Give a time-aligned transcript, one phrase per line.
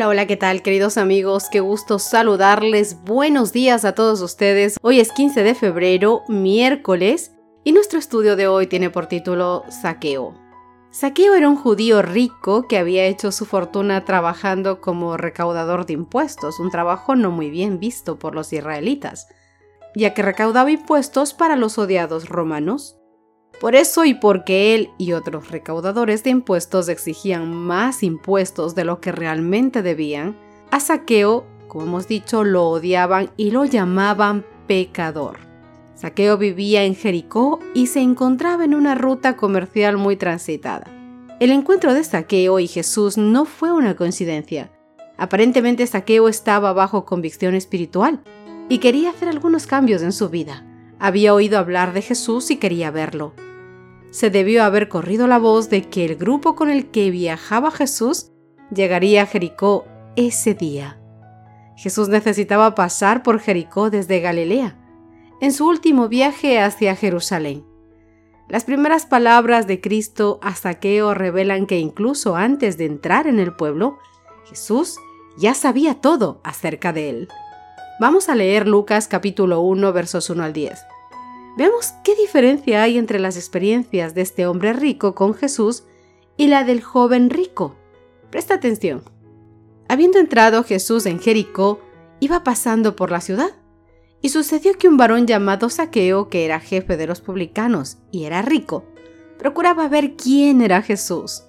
[0.00, 1.50] Hola, hola, ¿qué tal queridos amigos?
[1.50, 3.04] Qué gusto saludarles.
[3.04, 4.78] Buenos días a todos ustedes.
[4.80, 10.32] Hoy es 15 de febrero, miércoles, y nuestro estudio de hoy tiene por título Saqueo.
[10.90, 16.60] Saqueo era un judío rico que había hecho su fortuna trabajando como recaudador de impuestos,
[16.60, 19.28] un trabajo no muy bien visto por los israelitas,
[19.94, 22.99] ya que recaudaba impuestos para los odiados romanos.
[23.60, 29.02] Por eso y porque él y otros recaudadores de impuestos exigían más impuestos de lo
[29.02, 30.34] que realmente debían,
[30.70, 35.40] a Saqueo, como hemos dicho, lo odiaban y lo llamaban pecador.
[35.94, 40.86] Saqueo vivía en Jericó y se encontraba en una ruta comercial muy transitada.
[41.38, 44.72] El encuentro de Saqueo y Jesús no fue una coincidencia.
[45.18, 48.22] Aparentemente Saqueo estaba bajo convicción espiritual
[48.70, 50.64] y quería hacer algunos cambios en su vida.
[50.98, 53.34] Había oído hablar de Jesús y quería verlo
[54.10, 58.32] se debió haber corrido la voz de que el grupo con el que viajaba Jesús
[58.74, 61.00] llegaría a Jericó ese día.
[61.76, 64.76] Jesús necesitaba pasar por Jericó desde Galilea,
[65.40, 67.64] en su último viaje hacia Jerusalén.
[68.48, 73.54] Las primeras palabras de Cristo a Saqueo revelan que incluso antes de entrar en el
[73.54, 73.98] pueblo,
[74.44, 74.96] Jesús
[75.38, 77.28] ya sabía todo acerca de él.
[78.00, 80.80] Vamos a leer Lucas capítulo 1 versos 1 al 10.
[81.56, 85.84] Veamos qué diferencia hay entre las experiencias de este hombre rico con Jesús
[86.36, 87.76] y la del joven rico.
[88.30, 89.02] Presta atención.
[89.88, 91.80] Habiendo entrado Jesús en Jericó,
[92.20, 93.50] iba pasando por la ciudad,
[94.22, 98.42] y sucedió que un varón llamado Saqueo, que era jefe de los publicanos y era
[98.42, 98.84] rico,
[99.38, 101.44] procuraba ver quién era Jesús,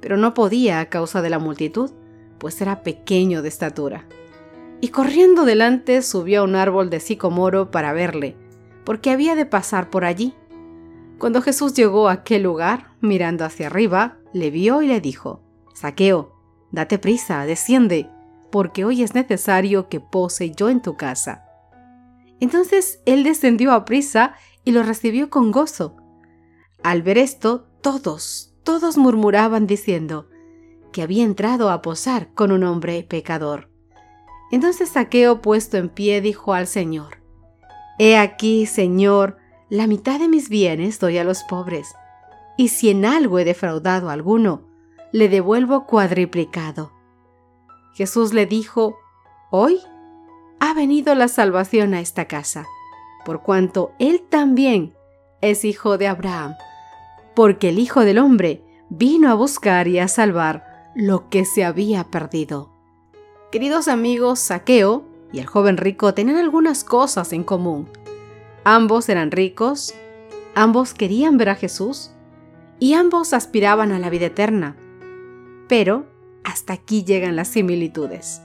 [0.00, 1.90] pero no podía a causa de la multitud,
[2.38, 4.06] pues era pequeño de estatura.
[4.80, 8.36] Y corriendo delante subió a un árbol de sicomoro para verle,
[8.84, 10.34] porque había de pasar por allí.
[11.18, 15.42] Cuando Jesús llegó a aquel lugar, mirando hacia arriba, le vio y le dijo,
[15.74, 16.34] Saqueo,
[16.70, 18.10] date prisa, desciende,
[18.50, 21.44] porque hoy es necesario que pose yo en tu casa.
[22.40, 24.34] Entonces él descendió a prisa
[24.64, 25.96] y lo recibió con gozo.
[26.82, 30.28] Al ver esto, todos, todos murmuraban diciendo
[30.92, 33.70] que había entrado a posar con un hombre pecador.
[34.52, 37.23] Entonces Saqueo, puesto en pie, dijo al Señor,
[37.98, 39.38] He aquí, Señor,
[39.68, 41.94] la mitad de mis bienes doy a los pobres,
[42.56, 44.62] y si en algo he defraudado a alguno,
[45.12, 46.92] le devuelvo cuadriplicado.
[47.94, 48.96] Jesús le dijo,
[49.50, 49.80] Hoy
[50.58, 52.66] ha venido la salvación a esta casa,
[53.24, 54.94] por cuanto él también
[55.40, 56.54] es hijo de Abraham,
[57.34, 62.04] porque el Hijo del Hombre vino a buscar y a salvar lo que se había
[62.04, 62.70] perdido.
[63.52, 65.04] Queridos amigos, Saqueo
[65.34, 67.88] y el joven rico tenían algunas cosas en común.
[68.62, 69.92] Ambos eran ricos,
[70.54, 72.12] ambos querían ver a Jesús
[72.78, 74.76] y ambos aspiraban a la vida eterna.
[75.68, 76.06] Pero
[76.44, 78.42] hasta aquí llegan las similitudes.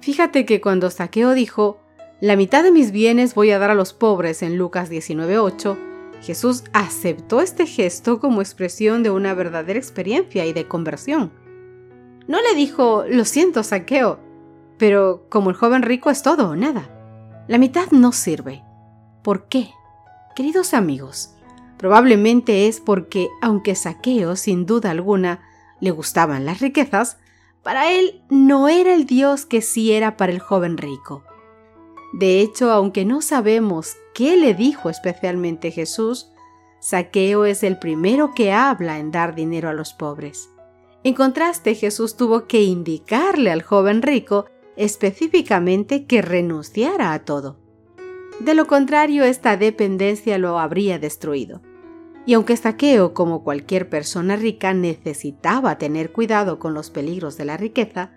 [0.00, 1.82] Fíjate que cuando Saqueo dijo,
[2.22, 5.76] la mitad de mis bienes voy a dar a los pobres en Lucas 19.8,
[6.22, 11.32] Jesús aceptó este gesto como expresión de una verdadera experiencia y de conversión.
[12.26, 14.20] No le dijo, lo siento, Saqueo,
[14.78, 16.90] pero como el joven rico es todo o nada.
[17.48, 18.62] La mitad no sirve.
[19.22, 19.70] ¿Por qué?
[20.36, 21.34] Queridos amigos,
[21.76, 25.40] probablemente es porque, aunque Saqueo sin duda alguna
[25.80, 27.18] le gustaban las riquezas,
[27.62, 31.24] para él no era el Dios que sí era para el joven rico.
[32.12, 36.30] De hecho, aunque no sabemos qué le dijo especialmente Jesús,
[36.80, 40.48] Saqueo es el primero que habla en dar dinero a los pobres.
[41.04, 44.46] En contraste, Jesús tuvo que indicarle al joven rico
[44.78, 47.58] específicamente que renunciara a todo.
[48.38, 51.60] De lo contrario, esta dependencia lo habría destruido.
[52.24, 57.56] Y aunque Saqueo, como cualquier persona rica, necesitaba tener cuidado con los peligros de la
[57.56, 58.12] riqueza,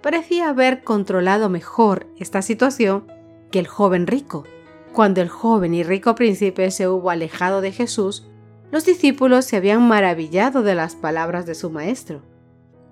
[0.00, 3.06] parecía haber controlado mejor esta situación
[3.50, 4.44] que el joven rico.
[4.92, 8.28] Cuando el joven y rico príncipe se hubo alejado de Jesús,
[8.70, 12.22] los discípulos se habían maravillado de las palabras de su maestro.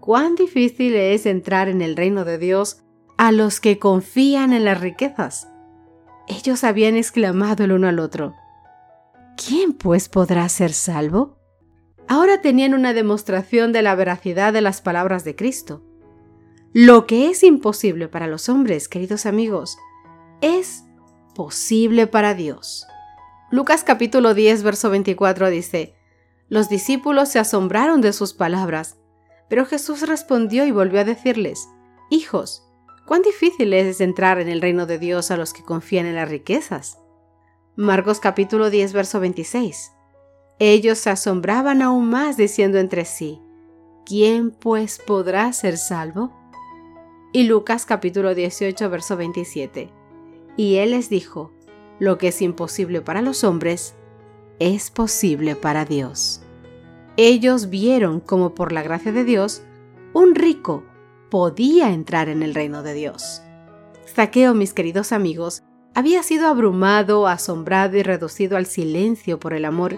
[0.01, 2.84] Cuán difícil es entrar en el reino de Dios
[3.17, 5.49] a los que confían en las riquezas.
[6.27, 8.35] Ellos habían exclamado el uno al otro,
[9.37, 11.39] ¿quién pues podrá ser salvo?
[12.09, 15.83] Ahora tenían una demostración de la veracidad de las palabras de Cristo.
[16.73, 19.79] Lo que es imposible para los hombres, queridos amigos,
[20.41, 20.85] es
[21.35, 22.87] posible para Dios.
[23.51, 25.95] Lucas capítulo 10, verso 24 dice,
[26.49, 28.97] Los discípulos se asombraron de sus palabras,
[29.49, 31.69] pero Jesús respondió y volvió a decirles,
[32.11, 32.65] Hijos,
[33.07, 36.29] cuán difícil es entrar en el reino de Dios a los que confían en las
[36.29, 36.99] riquezas.
[37.77, 39.93] Marcos capítulo 10, verso 26.
[40.59, 43.41] Ellos se asombraban aún más diciendo entre sí,
[44.07, 46.33] ¿quién pues podrá ser salvo?
[47.33, 49.91] Y Lucas capítulo 18, verso 27.
[50.57, 51.53] Y él les dijo,
[51.99, 53.97] lo que es imposible para los hombres,
[54.61, 56.43] es posible para Dios.
[57.17, 59.63] Ellos vieron como por la gracia de Dios,
[60.13, 60.85] un rico
[61.35, 63.43] podía entrar en el reino de Dios.
[64.07, 69.97] Zaqueo, mis queridos amigos, había sido abrumado, asombrado y reducido al silencio por el amor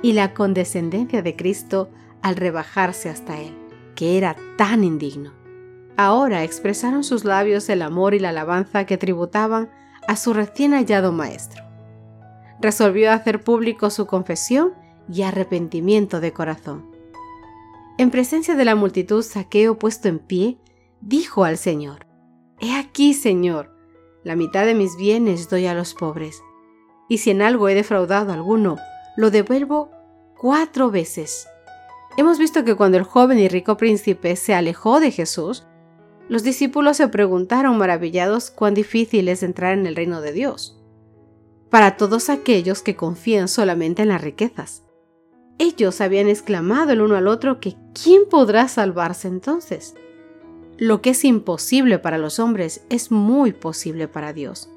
[0.00, 1.90] y la condescendencia de Cristo
[2.22, 3.54] al rebajarse hasta él,
[3.94, 5.34] que era tan indigno.
[5.98, 9.68] Ahora expresaron sus labios el amor y la alabanza que tributaban
[10.06, 11.64] a su recién hallado maestro.
[12.62, 14.72] Resolvió hacer público su confesión
[15.12, 16.86] y arrepentimiento de corazón.
[17.98, 20.56] En presencia de la multitud, Saqueo, puesto en pie,
[21.00, 22.06] dijo al Señor,
[22.60, 23.74] He aquí, Señor,
[24.24, 26.42] la mitad de mis bienes doy a los pobres,
[27.08, 28.76] y si en algo he defraudado a alguno,
[29.16, 29.90] lo devuelvo
[30.36, 31.48] cuatro veces.
[32.16, 35.66] Hemos visto que cuando el joven y rico príncipe se alejó de Jesús,
[36.28, 40.78] los discípulos se preguntaron maravillados cuán difícil es entrar en el reino de Dios.
[41.70, 44.84] Para todos aquellos que confían solamente en las riquezas.
[45.58, 49.94] Ellos habían exclamado el uno al otro que ¿quién podrá salvarse entonces?
[50.78, 54.70] Lo que es imposible para los hombres es muy posible para Dios.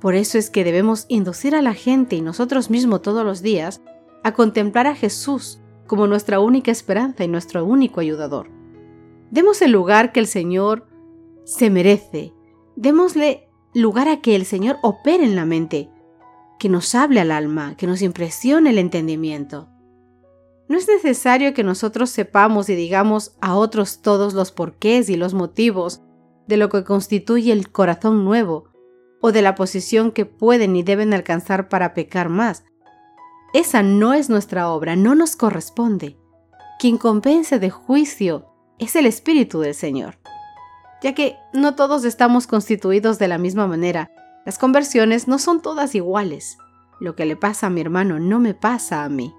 [0.00, 3.82] Por eso es que debemos inducir a la gente y nosotros mismos todos los días
[4.24, 8.50] a contemplar a Jesús como nuestra única esperanza y nuestro único ayudador.
[9.30, 10.86] Demos el lugar que el Señor
[11.44, 12.32] se merece.
[12.76, 15.90] Démosle lugar a que el Señor opere en la mente,
[16.58, 19.68] que nos hable al alma, que nos impresione el entendimiento.
[20.68, 25.32] No es necesario que nosotros sepamos y digamos a otros todos los porqués y los
[25.32, 26.02] motivos
[26.46, 28.68] de lo que constituye el corazón nuevo
[29.20, 32.64] o de la posición que pueden y deben alcanzar para pecar más.
[33.54, 36.18] Esa no es nuestra obra, no nos corresponde.
[36.78, 38.46] Quien convence de juicio
[38.78, 40.18] es el Espíritu del Señor.
[41.02, 44.10] Ya que no todos estamos constituidos de la misma manera,
[44.44, 46.58] las conversiones no son todas iguales.
[47.00, 49.34] Lo que le pasa a mi hermano no me pasa a mí.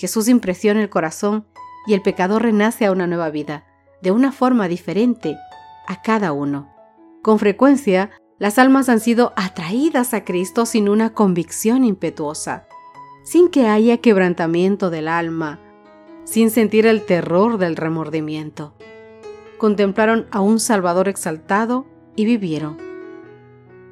[0.00, 1.44] Jesús impresiona el corazón
[1.86, 3.66] y el pecador renace a una nueva vida,
[4.00, 5.36] de una forma diferente
[5.86, 6.74] a cada uno.
[7.20, 8.08] Con frecuencia,
[8.38, 12.66] las almas han sido atraídas a Cristo sin una convicción impetuosa,
[13.24, 15.60] sin que haya quebrantamiento del alma,
[16.24, 18.72] sin sentir el terror del remordimiento.
[19.58, 21.84] Contemplaron a un Salvador exaltado
[22.16, 22.78] y vivieron.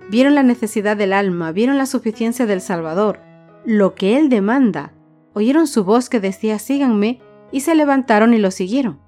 [0.08, 3.20] Vieron la necesidad del alma, vieron la suficiencia del Salvador,
[3.66, 4.94] lo que Él demanda.
[5.38, 7.20] Oyeron su voz que decía síganme
[7.52, 8.98] y se levantaron y lo siguieron.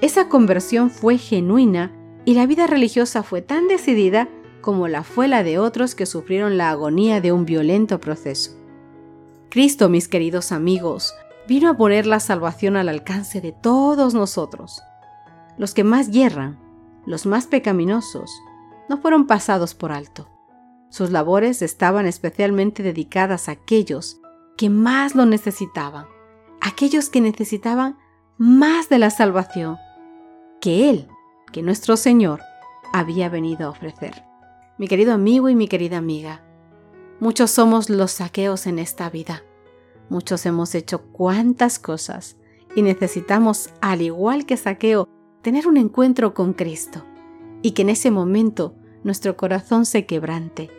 [0.00, 1.92] Esa conversión fue genuina
[2.24, 4.30] y la vida religiosa fue tan decidida
[4.62, 8.52] como la fue la de otros que sufrieron la agonía de un violento proceso.
[9.50, 11.12] Cristo, mis queridos amigos,
[11.46, 14.80] vino a poner la salvación al alcance de todos nosotros.
[15.58, 16.58] Los que más yerran,
[17.04, 18.30] los más pecaminosos,
[18.88, 20.30] no fueron pasados por alto.
[20.88, 24.22] Sus labores estaban especialmente dedicadas a aquellos
[24.56, 26.06] que más lo necesitaban,
[26.60, 27.98] aquellos que necesitaban
[28.38, 29.78] más de la salvación
[30.60, 31.08] que Él,
[31.52, 32.40] que nuestro Señor,
[32.92, 34.24] había venido a ofrecer.
[34.78, 36.42] Mi querido amigo y mi querida amiga,
[37.20, 39.42] muchos somos los saqueos en esta vida
[40.08, 42.36] Muchos hemos hecho cuantas cosas
[42.76, 45.08] y necesitamos, al igual que Saqueo,
[45.42, 47.04] tener un encuentro con Cristo
[47.62, 50.70] y que en ese momento nuestro corazón se quebrante,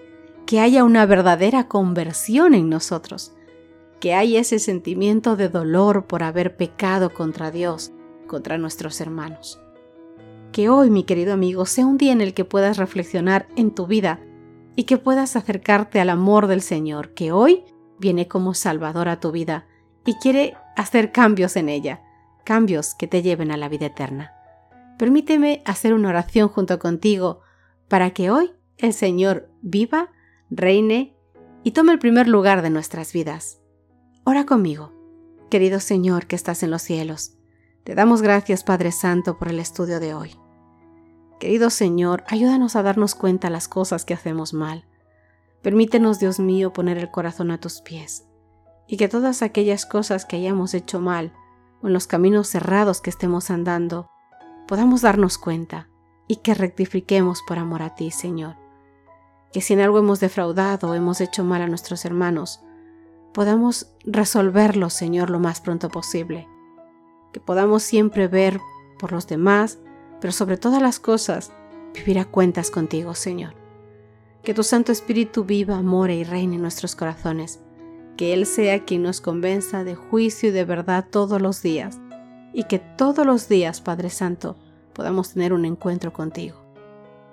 [0.46, 3.34] que haya una verdadera conversión en nosotros,
[4.00, 7.92] que haya ese sentimiento de dolor por haber pecado contra Dios,
[8.28, 9.60] contra nuestros hermanos.
[10.52, 13.88] Que hoy, mi querido amigo, sea un día en el que puedas reflexionar en tu
[13.88, 14.20] vida
[14.76, 17.64] y que puedas acercarte al amor del Señor, que hoy
[18.00, 19.68] viene como Salvador a tu vida
[20.06, 22.02] y quiere hacer cambios en ella,
[22.44, 24.34] cambios que te lleven a la vida eterna.
[24.98, 27.42] Permíteme hacer una oración junto contigo
[27.88, 30.12] para que hoy el Señor viva,
[30.50, 31.16] reine
[31.64, 33.60] y tome el primer lugar de nuestras vidas.
[34.26, 34.92] Ora conmigo,
[35.50, 37.38] querido Señor que estás en los cielos.
[37.86, 40.36] Te damos gracias, Padre Santo, por el estudio de hoy.
[41.40, 44.86] Querido Señor, ayúdanos a darnos cuenta las cosas que hacemos mal
[45.66, 48.28] Permítenos, Dios mío, poner el corazón a tus pies
[48.88, 51.34] y que todas aquellas cosas que hayamos hecho mal
[51.82, 54.08] o en los caminos cerrados que estemos andando,
[54.68, 55.90] podamos darnos cuenta
[56.28, 58.58] y que rectifiquemos por amor a ti, Señor.
[59.52, 62.62] Que si en algo hemos defraudado o hemos hecho mal a nuestros hermanos,
[63.36, 66.48] podamos resolverlo, Señor, lo más pronto posible.
[67.34, 68.62] Que podamos siempre ver
[68.98, 69.78] por los demás,
[70.22, 71.52] pero sobre todas las cosas,
[71.94, 73.54] vivir a cuentas contigo, Señor.
[74.42, 77.60] Que tu Santo Espíritu viva, more y reine en nuestros corazones.
[78.16, 82.00] Que Él sea quien nos convenza de juicio y de verdad todos los días.
[82.54, 84.56] Y que todos los días, Padre Santo,
[84.94, 86.62] podamos tener un encuentro contigo.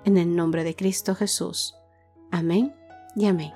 [0.03, 1.75] En el nombre de Cristo Jesús.
[2.29, 2.75] Amén
[3.15, 3.53] y amén.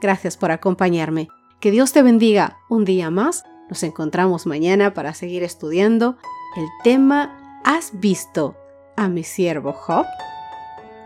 [0.00, 1.28] Gracias por acompañarme.
[1.60, 3.44] Que Dios te bendiga un día más.
[3.68, 6.16] Nos encontramos mañana para seguir estudiando
[6.56, 8.56] el tema ¿Has visto
[8.96, 10.06] a mi siervo Job?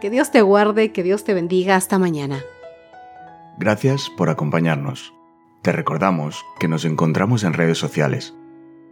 [0.01, 1.75] Que Dios te guarde, que Dios te bendiga.
[1.75, 2.41] Hasta mañana.
[3.59, 5.13] Gracias por acompañarnos.
[5.63, 8.33] Te recordamos que nos encontramos en redes sociales.